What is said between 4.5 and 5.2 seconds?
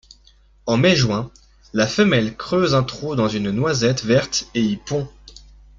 et y pond.